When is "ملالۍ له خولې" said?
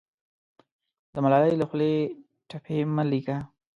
1.23-1.93